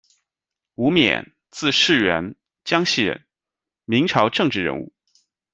[0.73, 3.27] 伍冕，字士元，江西人，
[3.85, 4.91] 明朝政治人物。